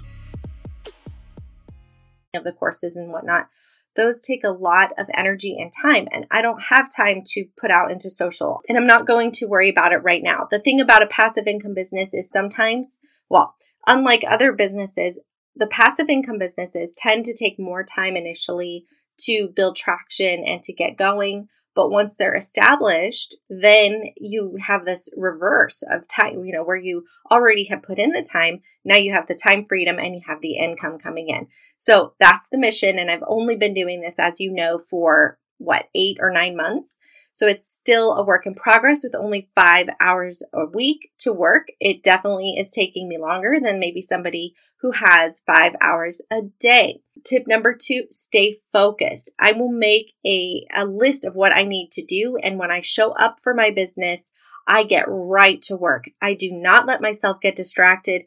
Of 2.36 2.44
the 2.44 2.52
courses 2.52 2.96
and 2.96 3.12
whatnot, 3.12 3.48
those 3.96 4.22
take 4.22 4.44
a 4.44 4.50
lot 4.50 4.92
of 4.98 5.06
energy 5.14 5.56
and 5.60 5.72
time, 5.82 6.08
and 6.12 6.26
I 6.32 6.42
don't 6.42 6.64
have 6.70 6.90
time 6.94 7.22
to 7.28 7.46
put 7.56 7.70
out 7.70 7.92
into 7.92 8.10
social, 8.10 8.62
and 8.68 8.76
I'm 8.76 8.88
not 8.88 9.06
going 9.06 9.32
to 9.34 9.46
worry 9.46 9.70
about 9.70 9.92
it 9.92 9.98
right 9.98 10.24
now. 10.24 10.48
The 10.50 10.60
thing 10.60 10.82
about 10.82 11.04
a 11.04 11.08
passive 11.08 11.46
income 11.46 11.76
business 11.76 12.12
is 12.14 12.32
sometimes, 12.32 12.98
well, 13.30 13.54
unlike 13.86 14.24
other 14.28 14.52
businesses, 14.52 15.20
the 15.56 15.68
passive 15.68 16.10
income 16.10 16.40
businesses 16.40 16.96
tend 16.98 17.26
to 17.26 17.36
take 17.36 17.60
more 17.60 17.84
time 17.84 18.16
initially 18.16 18.86
to 19.22 19.50
build 19.56 19.76
traction 19.76 20.44
and 20.46 20.64
to 20.64 20.74
get 20.74 20.98
going. 20.98 21.48
But 21.76 21.90
once 21.90 22.16
they're 22.16 22.36
established, 22.36 23.36
then 23.50 24.04
you 24.18 24.58
have 24.62 24.86
this 24.86 25.10
reverse 25.18 25.84
of 25.90 26.08
time, 26.08 26.46
you 26.46 26.54
know, 26.54 26.64
where 26.64 26.78
you 26.78 27.06
already 27.32 27.64
have 27.66 27.82
put 27.82 27.98
in 27.98 28.12
the 28.12 28.22
time. 28.22 28.62
Now 28.86 28.98
you 28.98 29.12
have 29.14 29.28
the 29.28 29.36
time 29.36 29.66
freedom 29.68 29.98
and 29.98 30.14
you 30.14 30.22
have 30.28 30.42
the 30.42 30.56
income 30.58 31.00
coming 31.00 31.30
in. 31.30 31.48
So 31.80 32.14
that's 32.20 32.48
the 32.52 32.60
mission. 32.60 33.00
And 33.00 33.10
I've 33.10 33.24
only 33.28 33.56
been 33.56 33.74
doing 33.74 34.02
this, 34.02 34.20
as 34.20 34.40
you 34.40 34.52
know, 34.52 34.78
for 34.78 35.40
what, 35.58 35.86
eight 35.96 36.18
or 36.20 36.32
nine 36.32 36.56
months. 36.56 37.00
So 37.34 37.48
it's 37.48 37.66
still 37.68 38.14
a 38.14 38.24
work 38.24 38.46
in 38.46 38.54
progress 38.54 39.04
with 39.04 39.16
only 39.16 39.50
five 39.56 39.88
hours 40.00 40.44
a 40.54 40.66
week 40.66 41.12
to 41.20 41.34
work. 41.34 41.70
It 41.80 42.04
definitely 42.04 42.56
is 42.58 42.72
taking 42.72 43.10
me 43.10 43.18
longer 43.18 43.58
than 43.62 43.80
maybe 43.80 44.02
somebody 44.02 44.54
who 44.82 44.92
has 44.92 45.42
five 45.46 45.74
hours 45.82 46.22
a 46.32 46.42
day. 46.60 47.02
Tip 47.26 47.48
number 47.48 47.74
two, 47.74 48.04
stay 48.12 48.60
focused. 48.72 49.32
I 49.40 49.54
will 49.54 49.72
make 49.72 50.14
a, 50.26 50.66
a 50.76 50.86
list 50.86 51.26
of 51.26 51.34
what 51.36 51.54
I 51.54 51.64
need 51.64 51.90
to 51.94 52.06
do. 52.06 52.38
And 52.44 52.60
when 52.60 52.70
I 52.70 52.82
show 52.82 53.14
up 53.14 53.38
for 53.42 53.54
my 53.54 53.72
business, 53.72 54.30
I 54.68 54.84
get 54.84 55.06
right 55.08 55.62
to 55.64 55.76
work. 55.76 56.06
I 56.22 56.36
do 56.36 56.52
not 56.52 56.86
let 56.86 57.02
myself 57.02 57.42
get 57.42 57.56
distracted 57.56 58.24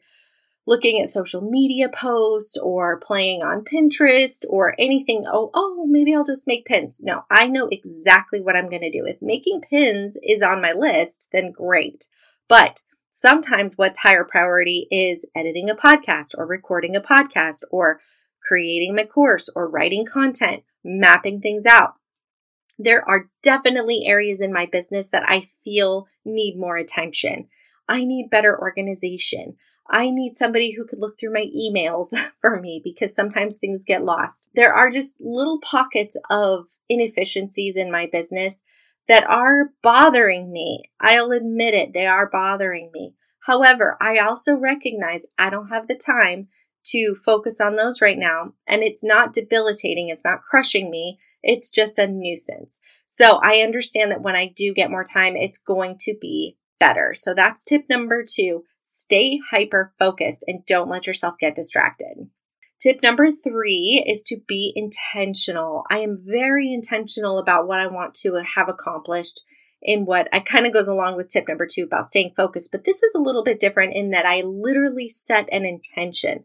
looking 0.67 1.01
at 1.01 1.07
social 1.07 1.41
media 1.41 1.87
posts 1.87 2.57
or 2.57 2.99
playing 2.99 3.41
on 3.41 3.63
Pinterest 3.63 4.43
or 4.49 4.75
anything. 4.77 5.23
Oh, 5.25 5.49
oh, 5.53 5.85
maybe 5.87 6.13
I'll 6.13 6.25
just 6.25 6.45
make 6.45 6.65
pins. 6.65 6.99
No, 7.01 7.23
I 7.31 7.47
know 7.47 7.69
exactly 7.71 8.41
what 8.41 8.57
I'm 8.57 8.69
going 8.69 8.81
to 8.81 8.91
do. 8.91 9.05
If 9.05 9.21
making 9.21 9.61
pins 9.61 10.17
is 10.21 10.41
on 10.41 10.61
my 10.61 10.73
list, 10.73 11.29
then 11.31 11.53
great. 11.53 12.07
But 12.49 12.81
sometimes 13.09 13.77
what's 13.77 13.99
higher 13.99 14.25
priority 14.25 14.87
is 14.91 15.25
editing 15.33 15.69
a 15.69 15.75
podcast 15.75 16.37
or 16.37 16.45
recording 16.45 16.97
a 16.97 17.01
podcast 17.01 17.61
or 17.71 18.01
creating 18.45 18.93
my 18.93 19.05
course 19.05 19.49
or 19.55 19.69
writing 19.69 20.05
content, 20.05 20.63
mapping 20.83 21.39
things 21.39 21.65
out. 21.65 21.93
There 22.77 23.07
are 23.09 23.29
definitely 23.41 24.03
areas 24.05 24.41
in 24.41 24.51
my 24.53 24.67
business 24.69 25.09
that 25.09 25.23
I 25.25 25.47
feel 25.63 26.07
need 26.25 26.57
more 26.59 26.77
attention. 26.77 27.47
I 27.87 28.03
need 28.03 28.29
better 28.29 28.57
organization. 28.59 29.55
I 29.89 30.09
need 30.09 30.35
somebody 30.35 30.71
who 30.71 30.85
could 30.85 30.99
look 30.99 31.19
through 31.19 31.33
my 31.33 31.45
emails 31.55 32.07
for 32.41 32.59
me 32.59 32.81
because 32.83 33.15
sometimes 33.15 33.57
things 33.57 33.83
get 33.85 34.03
lost. 34.03 34.49
There 34.55 34.73
are 34.73 34.89
just 34.89 35.19
little 35.19 35.59
pockets 35.59 36.17
of 36.29 36.67
inefficiencies 36.89 37.75
in 37.75 37.91
my 37.91 38.07
business 38.11 38.63
that 39.07 39.29
are 39.29 39.71
bothering 39.81 40.51
me. 40.51 40.83
I'll 40.99 41.31
admit 41.31 41.73
it, 41.73 41.93
they 41.93 42.05
are 42.05 42.29
bothering 42.29 42.91
me. 42.93 43.13
However, 43.41 43.97
I 44.01 44.17
also 44.17 44.55
recognize 44.55 45.25
I 45.37 45.49
don't 45.49 45.69
have 45.69 45.87
the 45.87 45.95
time 45.95 46.49
to 46.87 47.15
focus 47.15 47.59
on 47.61 47.75
those 47.75 48.01
right 48.01 48.17
now. 48.17 48.53
And 48.65 48.83
it's 48.83 49.03
not 49.03 49.33
debilitating, 49.33 50.09
it's 50.09 50.25
not 50.25 50.41
crushing 50.41 50.89
me, 50.89 51.19
it's 51.43 51.69
just 51.69 51.97
a 51.97 52.07
nuisance. 52.07 52.79
So 53.07 53.39
I 53.41 53.59
understand 53.59 54.11
that 54.11 54.21
when 54.21 54.35
I 54.35 54.51
do 54.53 54.73
get 54.73 54.91
more 54.91 55.03
time, 55.03 55.35
it's 55.35 55.57
going 55.57 55.97
to 56.01 56.15
be 56.19 56.57
better. 56.79 57.13
So 57.15 57.33
that's 57.33 57.63
tip 57.63 57.85
number 57.89 58.23
two 58.27 58.63
stay 59.07 59.39
hyper 59.51 59.93
focused 59.97 60.43
and 60.47 60.65
don't 60.65 60.89
let 60.89 61.07
yourself 61.07 61.35
get 61.39 61.55
distracted. 61.55 62.29
Tip 62.79 63.01
number 63.01 63.31
three 63.31 64.03
is 64.05 64.21
to 64.23 64.37
be 64.45 64.73
intentional. 64.75 65.83
I 65.89 65.99
am 65.99 66.17
very 66.21 66.73
intentional 66.73 67.39
about 67.39 67.67
what 67.67 67.79
I 67.79 67.87
want 67.87 68.13
to 68.15 68.43
have 68.55 68.67
accomplished 68.67 69.43
in 69.81 70.05
what 70.05 70.27
I 70.33 70.39
kind 70.39 70.65
of 70.65 70.73
goes 70.73 70.89
along 70.89 71.15
with 71.15 71.29
tip 71.29 71.47
number 71.47 71.65
two 71.65 71.83
about 71.83 72.03
staying 72.03 72.33
focused, 72.35 72.71
but 72.71 72.83
this 72.83 73.01
is 73.01 73.15
a 73.15 73.21
little 73.21 73.43
bit 73.43 73.59
different 73.61 73.95
in 73.95 74.11
that 74.11 74.25
I 74.25 74.41
literally 74.41 75.07
set 75.07 75.47
an 75.51 75.63
intention. 75.65 76.43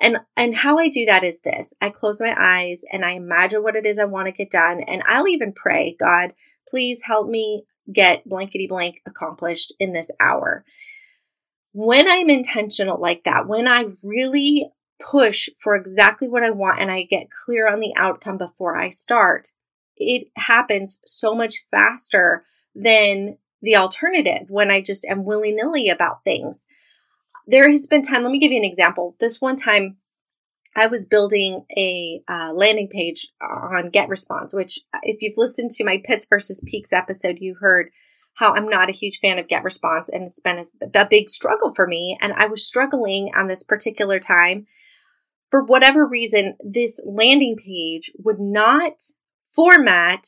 And 0.00 0.18
and 0.36 0.56
how 0.56 0.78
I 0.78 0.88
do 0.88 1.06
that 1.06 1.24
is 1.24 1.40
this. 1.40 1.74
I 1.80 1.90
close 1.90 2.20
my 2.20 2.34
eyes 2.38 2.82
and 2.92 3.04
I 3.04 3.12
imagine 3.12 3.62
what 3.62 3.76
it 3.76 3.84
is 3.84 3.98
I 3.98 4.04
want 4.04 4.26
to 4.26 4.32
get 4.32 4.50
done 4.50 4.80
and 4.86 5.02
I'll 5.08 5.26
even 5.26 5.52
pray, 5.52 5.96
God, 5.98 6.34
please 6.68 7.02
help 7.04 7.28
me 7.28 7.64
get 7.92 8.28
blankety 8.28 8.66
blank 8.68 9.00
accomplished 9.06 9.74
in 9.80 9.92
this 9.92 10.10
hour. 10.20 10.64
When 11.78 12.08
I'm 12.08 12.30
intentional 12.30 12.98
like 12.98 13.24
that, 13.24 13.46
when 13.46 13.68
I 13.68 13.86
really 14.02 14.70
push 14.98 15.50
for 15.58 15.76
exactly 15.76 16.26
what 16.26 16.42
I 16.42 16.50
want 16.50 16.80
and 16.80 16.90
I 16.90 17.02
get 17.02 17.28
clear 17.44 17.68
on 17.68 17.80
the 17.80 17.92
outcome 17.96 18.38
before 18.38 18.78
I 18.78 18.88
start, 18.88 19.48
it 19.96 20.28
happens 20.36 21.00
so 21.04 21.34
much 21.34 21.64
faster 21.70 22.44
than 22.74 23.36
the 23.60 23.76
alternative 23.76 24.48
when 24.48 24.70
I 24.70 24.80
just 24.80 25.04
am 25.04 25.24
willy 25.24 25.52
nilly 25.52 25.88
about 25.88 26.24
things 26.24 26.64
there 27.46 27.70
has 27.70 27.86
been 27.86 28.02
time. 28.02 28.22
Let 28.22 28.32
me 28.32 28.38
give 28.38 28.52
you 28.52 28.58
an 28.58 28.64
example. 28.64 29.16
This 29.20 29.40
one 29.40 29.56
time, 29.56 29.98
I 30.74 30.88
was 30.88 31.06
building 31.06 31.64
a 31.74 32.20
uh, 32.28 32.52
landing 32.52 32.88
page 32.88 33.28
on 33.40 33.90
GetResponse, 33.90 34.54
which, 34.54 34.80
if 35.02 35.22
you've 35.22 35.38
listened 35.38 35.70
to 35.72 35.84
my 35.84 36.02
Pits 36.04 36.26
versus 36.28 36.62
Peaks 36.66 36.92
episode, 36.92 37.38
you 37.40 37.54
heard 37.54 37.90
how 38.36 38.54
I'm 38.54 38.68
not 38.68 38.90
a 38.90 38.94
huge 38.94 39.18
fan 39.18 39.38
of 39.38 39.46
GetResponse, 39.46 40.08
and 40.12 40.24
it's 40.24 40.40
been 40.40 40.62
a, 40.94 41.06
big 41.06 41.30
struggle 41.30 41.74
for 41.74 41.86
me. 41.86 42.18
And 42.20 42.32
I 42.34 42.46
was 42.46 42.66
struggling 42.66 43.30
on 43.34 43.48
this 43.48 43.62
particular 43.62 44.18
time. 44.18 44.66
For 45.50 45.62
whatever 45.64 46.06
reason, 46.06 46.56
this 46.62 47.00
landing 47.06 47.56
page 47.56 48.12
would 48.18 48.40
not 48.40 49.02
format 49.54 50.26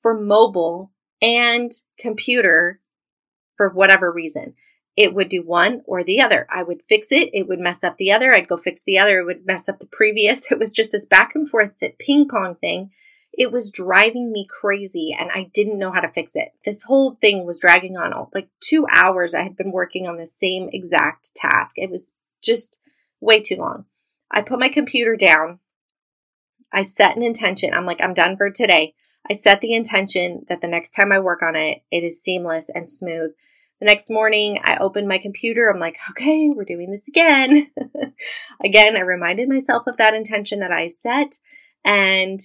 for 0.00 0.18
mobile 0.18 0.92
and 1.20 1.72
computer 1.98 2.80
for 3.56 3.68
whatever 3.68 4.12
reason 4.12 4.54
it 4.98 5.14
would 5.14 5.28
do 5.28 5.42
one 5.44 5.82
or 5.86 6.02
the 6.02 6.20
other. 6.20 6.44
I 6.50 6.64
would 6.64 6.82
fix 6.82 7.12
it, 7.12 7.30
it 7.32 7.46
would 7.46 7.60
mess 7.60 7.84
up 7.84 7.96
the 7.98 8.10
other. 8.10 8.34
I'd 8.34 8.48
go 8.48 8.56
fix 8.56 8.82
the 8.82 8.98
other, 8.98 9.20
it 9.20 9.26
would 9.26 9.46
mess 9.46 9.68
up 9.68 9.78
the 9.78 9.86
previous. 9.86 10.50
It 10.50 10.58
was 10.58 10.72
just 10.72 10.90
this 10.90 11.06
back 11.06 11.36
and 11.36 11.48
forth 11.48 11.80
ping 12.00 12.26
pong 12.28 12.56
thing. 12.56 12.90
It 13.38 13.52
was 13.52 13.70
driving 13.70 14.32
me 14.32 14.48
crazy 14.50 15.16
and 15.18 15.30
I 15.32 15.50
didn't 15.54 15.78
know 15.78 15.92
how 15.92 16.00
to 16.00 16.10
fix 16.10 16.32
it. 16.34 16.48
This 16.64 16.82
whole 16.82 17.16
thing 17.20 17.46
was 17.46 17.60
dragging 17.60 17.96
on 17.96 18.12
like 18.34 18.48
two 18.60 18.84
hours. 18.92 19.32
I 19.32 19.44
had 19.44 19.56
been 19.56 19.70
working 19.70 20.08
on 20.08 20.16
the 20.16 20.26
same 20.26 20.68
exact 20.72 21.30
task. 21.36 21.74
It 21.76 21.88
was 21.88 22.14
just 22.42 22.80
way 23.20 23.40
too 23.40 23.54
long. 23.56 23.84
I 24.30 24.42
put 24.42 24.58
my 24.58 24.68
computer 24.68 25.14
down. 25.14 25.60
I 26.72 26.82
set 26.82 27.16
an 27.16 27.22
intention. 27.22 27.72
I'm 27.72 27.86
like, 27.86 28.00
I'm 28.02 28.12
done 28.12 28.36
for 28.36 28.50
today. 28.50 28.94
I 29.30 29.34
set 29.34 29.60
the 29.60 29.72
intention 29.72 30.44
that 30.48 30.60
the 30.60 30.68
next 30.68 30.90
time 30.90 31.12
I 31.12 31.20
work 31.20 31.42
on 31.42 31.54
it, 31.54 31.82
it 31.92 32.02
is 32.02 32.20
seamless 32.20 32.68
and 32.74 32.88
smooth. 32.88 33.30
The 33.80 33.86
next 33.86 34.10
morning, 34.10 34.58
I 34.64 34.78
opened 34.78 35.06
my 35.06 35.18
computer. 35.18 35.68
I'm 35.68 35.78
like, 35.78 35.96
okay, 36.10 36.50
we're 36.52 36.64
doing 36.64 36.90
this 36.90 37.06
again. 37.06 37.70
again, 38.64 38.96
I 38.96 39.00
reminded 39.00 39.48
myself 39.48 39.86
of 39.86 39.96
that 39.98 40.14
intention 40.14 40.58
that 40.60 40.72
I 40.72 40.88
set. 40.88 41.36
And 41.84 42.40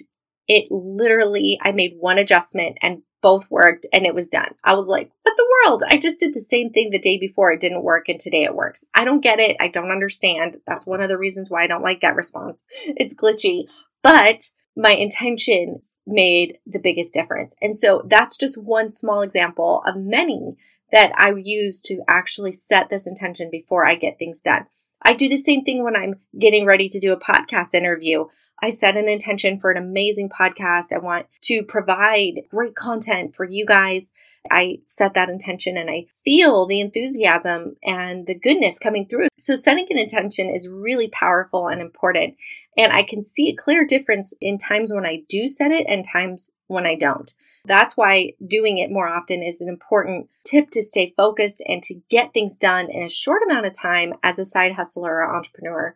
it 0.47 0.71
literally, 0.71 1.59
I 1.61 1.71
made 1.71 1.95
one 1.99 2.17
adjustment 2.17 2.77
and 2.81 3.03
both 3.21 3.49
worked 3.49 3.87
and 3.93 4.05
it 4.05 4.13
was 4.13 4.27
done. 4.27 4.53
I 4.63 4.75
was 4.75 4.89
like, 4.89 5.09
what 5.23 5.35
the 5.37 5.47
world? 5.65 5.81
I 5.89 5.97
just 5.97 6.19
did 6.19 6.33
the 6.33 6.41
same 6.41 6.71
thing 6.71 6.89
the 6.89 6.99
day 6.99 7.17
before. 7.17 7.51
It 7.51 7.61
didn't 7.61 7.83
work 7.83 8.09
and 8.09 8.19
today 8.19 8.43
it 8.43 8.55
works. 8.55 8.83
I 8.93 9.05
don't 9.05 9.23
get 9.23 9.39
it. 9.39 9.55
I 9.59 9.69
don't 9.69 9.91
understand. 9.91 10.57
That's 10.67 10.85
one 10.85 11.01
of 11.01 11.09
the 11.09 11.17
reasons 11.17 11.49
why 11.49 11.63
I 11.63 11.67
don't 11.67 11.83
like 11.83 12.01
GetResponse. 12.01 12.61
It's 12.85 13.15
glitchy, 13.15 13.69
but 14.03 14.49
my 14.75 14.91
intentions 14.91 15.99
made 16.05 16.57
the 16.65 16.79
biggest 16.79 17.13
difference. 17.13 17.55
And 17.61 17.77
so 17.77 18.03
that's 18.05 18.37
just 18.37 18.61
one 18.61 18.89
small 18.89 19.21
example 19.21 19.83
of 19.85 19.95
many 19.95 20.57
that 20.91 21.11
I 21.17 21.33
use 21.35 21.81
to 21.81 22.03
actually 22.07 22.51
set 22.51 22.89
this 22.89 23.07
intention 23.07 23.49
before 23.49 23.85
I 23.85 23.95
get 23.95 24.19
things 24.19 24.41
done. 24.41 24.65
I 25.03 25.13
do 25.13 25.27
the 25.27 25.37
same 25.37 25.63
thing 25.63 25.83
when 25.83 25.95
I'm 25.95 26.15
getting 26.37 26.65
ready 26.65 26.87
to 26.89 26.99
do 26.99 27.11
a 27.11 27.19
podcast 27.19 27.73
interview. 27.73 28.25
I 28.61 28.69
set 28.69 28.95
an 28.95 29.09
intention 29.09 29.59
for 29.59 29.71
an 29.71 29.77
amazing 29.77 30.29
podcast. 30.29 30.93
I 30.93 30.99
want 30.99 31.27
to 31.41 31.63
provide 31.63 32.43
great 32.49 32.75
content 32.75 33.35
for 33.35 33.45
you 33.45 33.65
guys. 33.65 34.11
I 34.49 34.79
set 34.85 35.13
that 35.13 35.29
intention 35.29 35.77
and 35.77 35.89
I 35.89 36.05
feel 36.23 36.65
the 36.65 36.79
enthusiasm 36.79 37.75
and 37.83 38.27
the 38.27 38.35
goodness 38.35 38.79
coming 38.79 39.05
through. 39.05 39.27
So, 39.37 39.55
setting 39.55 39.87
an 39.89 39.97
intention 39.97 40.49
is 40.49 40.69
really 40.69 41.09
powerful 41.09 41.67
and 41.67 41.81
important. 41.81 42.35
And 42.77 42.91
I 42.91 43.03
can 43.03 43.23
see 43.23 43.49
a 43.49 43.55
clear 43.55 43.85
difference 43.85 44.33
in 44.41 44.57
times 44.57 44.91
when 44.93 45.05
I 45.05 45.23
do 45.27 45.47
set 45.47 45.71
it 45.71 45.85
and 45.87 46.05
times 46.05 46.51
when 46.67 46.85
I 46.85 46.95
don't. 46.95 47.33
That's 47.65 47.95
why 47.95 48.33
doing 48.45 48.77
it 48.77 48.91
more 48.91 49.07
often 49.07 49.41
is 49.41 49.61
an 49.61 49.69
important 49.69 50.29
tip 50.45 50.69
to 50.71 50.81
stay 50.81 51.13
focused 51.15 51.63
and 51.65 51.81
to 51.83 52.01
get 52.09 52.33
things 52.33 52.57
done 52.57 52.89
in 52.91 53.03
a 53.03 53.09
short 53.09 53.41
amount 53.43 53.65
of 53.65 53.79
time 53.79 54.13
as 54.21 54.37
a 54.37 54.45
side 54.45 54.73
hustler 54.73 55.15
or 55.15 55.35
entrepreneur. 55.35 55.95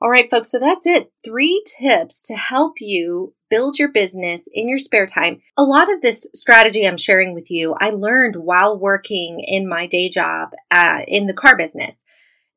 All 0.00 0.10
right, 0.10 0.30
folks, 0.30 0.50
so 0.50 0.58
that's 0.58 0.86
it. 0.86 1.12
Three 1.24 1.64
tips 1.78 2.26
to 2.26 2.34
help 2.34 2.74
you 2.80 3.34
build 3.48 3.78
your 3.78 3.90
business 3.90 4.48
in 4.52 4.68
your 4.68 4.78
spare 4.78 5.06
time. 5.06 5.40
A 5.56 5.62
lot 5.62 5.92
of 5.92 6.02
this 6.02 6.28
strategy 6.34 6.86
I'm 6.86 6.98
sharing 6.98 7.34
with 7.34 7.50
you, 7.50 7.74
I 7.80 7.90
learned 7.90 8.36
while 8.36 8.78
working 8.78 9.40
in 9.40 9.68
my 9.68 9.86
day 9.86 10.08
job 10.08 10.50
uh, 10.70 11.02
in 11.06 11.26
the 11.26 11.32
car 11.32 11.56
business. 11.56 12.02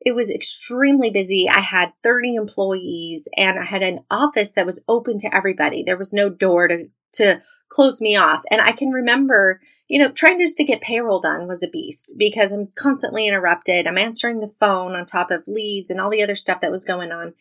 It 0.00 0.14
was 0.14 0.30
extremely 0.30 1.10
busy. 1.10 1.48
I 1.48 1.60
had 1.60 1.92
30 2.02 2.34
employees 2.34 3.28
and 3.36 3.58
I 3.58 3.64
had 3.64 3.82
an 3.82 4.00
office 4.10 4.52
that 4.52 4.66
was 4.66 4.82
open 4.88 5.18
to 5.18 5.34
everybody. 5.34 5.82
There 5.82 5.96
was 5.96 6.12
no 6.12 6.28
door 6.28 6.68
to, 6.68 6.88
to 7.18 7.42
close 7.68 8.00
me 8.00 8.16
off. 8.16 8.42
And 8.50 8.60
I 8.60 8.72
can 8.72 8.90
remember, 8.90 9.60
you 9.88 9.98
know, 9.98 10.10
trying 10.10 10.40
just 10.40 10.56
to 10.56 10.64
get 10.64 10.80
payroll 10.80 11.20
done 11.20 11.46
was 11.46 11.62
a 11.62 11.68
beast 11.68 12.14
because 12.18 12.52
I'm 12.52 12.68
constantly 12.74 13.26
interrupted. 13.26 13.86
I'm 13.86 13.98
answering 13.98 14.40
the 14.40 14.54
phone 14.60 14.94
on 14.94 15.04
top 15.04 15.30
of 15.30 15.46
leads 15.46 15.90
and 15.90 16.00
all 16.00 16.10
the 16.10 16.22
other 16.22 16.36
stuff 16.36 16.60
that 16.60 16.72
was 16.72 16.84
going 16.84 17.12
on. 17.12 17.34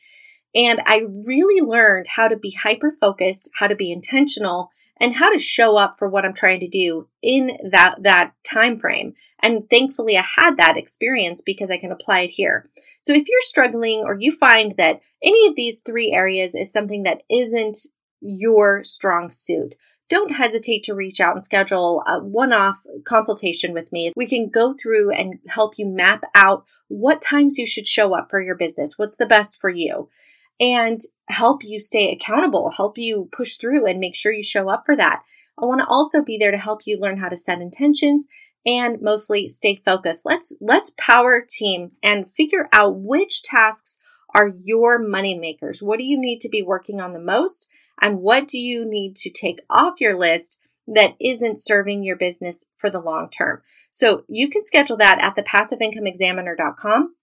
And 0.55 0.81
I 0.85 1.03
really 1.25 1.61
learned 1.61 2.07
how 2.15 2.27
to 2.27 2.37
be 2.37 2.51
hyper 2.51 2.91
focused, 2.91 3.49
how 3.59 3.67
to 3.67 3.75
be 3.75 3.91
intentional, 3.91 4.71
and 4.99 5.15
how 5.15 5.31
to 5.31 5.37
show 5.37 5.77
up 5.77 5.97
for 5.97 6.07
what 6.09 6.25
I'm 6.25 6.33
trying 6.33 6.59
to 6.61 6.67
do 6.67 7.07
in 7.21 7.57
that 7.71 7.97
that 8.01 8.33
time 8.43 8.77
frame. 8.77 9.13
And 9.41 9.69
thankfully 9.69 10.17
I 10.17 10.25
had 10.35 10.57
that 10.57 10.77
experience 10.77 11.41
because 11.45 11.69
I 11.69 11.77
can 11.77 11.91
apply 11.91 12.21
it 12.21 12.31
here. 12.31 12.69
So 13.01 13.13
if 13.13 13.27
you're 13.27 13.41
struggling 13.41 13.99
or 13.99 14.17
you 14.19 14.31
find 14.31 14.73
that 14.77 15.01
any 15.23 15.47
of 15.47 15.55
these 15.55 15.81
three 15.85 16.11
areas 16.11 16.55
is 16.55 16.71
something 16.71 17.03
that 17.03 17.21
isn't 17.29 17.77
your 18.21 18.83
strong 18.83 19.29
suit, 19.31 19.75
don't 20.09 20.35
hesitate 20.35 20.83
to 20.83 20.95
reach 20.95 21.19
out 21.19 21.33
and 21.33 21.43
schedule 21.43 22.03
a 22.07 22.19
one 22.19 22.53
off 22.53 22.79
consultation 23.03 23.73
with 23.73 23.91
me. 23.91 24.11
We 24.15 24.27
can 24.27 24.49
go 24.49 24.73
through 24.73 25.11
and 25.11 25.39
help 25.47 25.77
you 25.77 25.85
map 25.85 26.23
out 26.33 26.65
what 26.87 27.21
times 27.21 27.57
you 27.57 27.65
should 27.65 27.87
show 27.87 28.15
up 28.15 28.29
for 28.29 28.41
your 28.41 28.55
business, 28.55 28.97
what's 28.97 29.17
the 29.17 29.25
best 29.25 29.59
for 29.59 29.69
you, 29.69 30.09
and 30.59 31.01
help 31.27 31.63
you 31.63 31.79
stay 31.79 32.11
accountable, 32.11 32.71
help 32.71 32.97
you 32.97 33.29
push 33.31 33.57
through 33.57 33.85
and 33.85 33.99
make 33.99 34.15
sure 34.15 34.31
you 34.31 34.43
show 34.43 34.69
up 34.69 34.83
for 34.85 34.95
that. 34.95 35.23
I 35.61 35.65
want 35.65 35.81
to 35.81 35.87
also 35.87 36.23
be 36.23 36.37
there 36.37 36.51
to 36.51 36.57
help 36.57 36.81
you 36.85 36.97
learn 36.97 37.17
how 37.17 37.29
to 37.29 37.37
set 37.37 37.59
intentions 37.59 38.27
and 38.65 39.01
mostly 39.01 39.47
stay 39.47 39.81
focused. 39.83 40.25
Let's 40.25 40.55
let's 40.61 40.93
power 40.97 41.43
team 41.47 41.91
and 42.03 42.29
figure 42.29 42.69
out 42.71 42.97
which 42.97 43.41
tasks 43.43 43.99
are 44.33 44.53
your 44.61 44.99
money 44.99 45.37
makers. 45.37 45.81
What 45.81 45.97
do 45.97 46.05
you 46.05 46.19
need 46.19 46.39
to 46.41 46.49
be 46.49 46.61
working 46.61 47.01
on 47.01 47.13
the 47.13 47.19
most? 47.19 47.69
And 48.01 48.19
what 48.19 48.47
do 48.47 48.57
you 48.57 48.85
need 48.85 49.15
to 49.17 49.29
take 49.29 49.59
off 49.69 49.99
your 49.99 50.17
list 50.17 50.59
that 50.87 51.15
isn't 51.19 51.59
serving 51.59 52.03
your 52.03 52.15
business 52.15 52.65
for 52.77 52.89
the 52.89 53.01
long 53.01 53.29
term? 53.29 53.61
So 53.91 54.23
you 54.27 54.49
can 54.49 54.63
schedule 54.63 54.97
that 54.97 55.19
at 55.21 55.35
thepassiveincomeexaminer.com. 55.35 57.15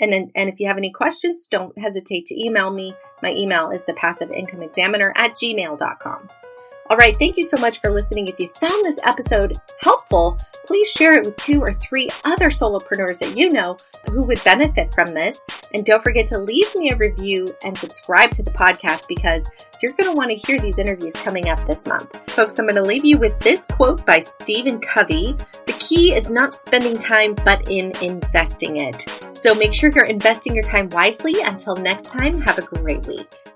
And, 0.00 0.12
then, 0.12 0.30
and 0.34 0.48
if 0.48 0.58
you 0.58 0.66
have 0.66 0.76
any 0.76 0.90
questions, 0.90 1.46
don't 1.48 1.78
hesitate 1.78 2.26
to 2.26 2.40
email 2.40 2.70
me. 2.70 2.94
My 3.22 3.32
email 3.32 3.70
is 3.70 3.84
thepassiveincomeexaminer 3.84 5.12
at 5.14 5.32
gmail.com. 5.32 6.28
All 6.90 6.98
right, 6.98 7.16
thank 7.16 7.38
you 7.38 7.44
so 7.44 7.56
much 7.56 7.80
for 7.80 7.90
listening. 7.90 8.28
If 8.28 8.38
you 8.38 8.50
found 8.60 8.84
this 8.84 9.00
episode 9.04 9.54
helpful, 9.80 10.36
please 10.66 10.90
share 10.90 11.14
it 11.14 11.24
with 11.24 11.36
two 11.36 11.62
or 11.62 11.72
three 11.72 12.10
other 12.26 12.50
solopreneurs 12.50 13.20
that 13.20 13.38
you 13.38 13.48
know 13.48 13.78
who 14.10 14.26
would 14.26 14.42
benefit 14.44 14.92
from 14.92 15.06
this. 15.14 15.40
And 15.72 15.86
don't 15.86 16.02
forget 16.02 16.26
to 16.26 16.38
leave 16.38 16.66
me 16.76 16.90
a 16.90 16.96
review 16.96 17.48
and 17.64 17.76
subscribe 17.76 18.32
to 18.32 18.42
the 18.42 18.50
podcast 18.50 19.08
because 19.08 19.50
you're 19.80 19.94
going 19.94 20.12
to 20.12 20.16
want 20.16 20.30
to 20.30 20.36
hear 20.36 20.58
these 20.58 20.76
interviews 20.76 21.16
coming 21.16 21.48
up 21.48 21.66
this 21.66 21.86
month. 21.86 22.20
Folks, 22.30 22.58
I'm 22.58 22.66
going 22.66 22.76
to 22.76 22.82
leave 22.82 23.04
you 23.04 23.16
with 23.16 23.38
this 23.40 23.64
quote 23.64 24.04
by 24.04 24.20
Stephen 24.20 24.78
Covey 24.78 25.34
The 25.66 25.76
key 25.78 26.14
is 26.14 26.28
not 26.28 26.54
spending 26.54 26.94
time, 26.94 27.34
but 27.46 27.70
in 27.70 27.92
investing 28.02 28.80
it. 28.80 29.06
So 29.34 29.54
make 29.54 29.72
sure 29.72 29.90
you're 29.94 30.04
investing 30.04 30.54
your 30.54 30.64
time 30.64 30.90
wisely. 30.90 31.34
Until 31.44 31.76
next 31.76 32.12
time, 32.12 32.42
have 32.42 32.58
a 32.58 32.62
great 32.62 33.06
week. 33.06 33.53